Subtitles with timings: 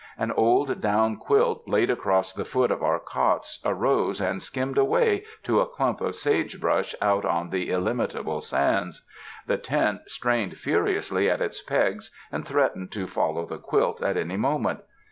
[0.17, 5.23] An old down quilt laid across the foot of our cots, arose and skimmed away
[5.43, 9.05] to a clump of sage brush out on the illimitable sands.
[9.45, 14.17] The tent strained furiously at its pegs and threatened to fol low the quilt at
[14.17, 14.79] any moment.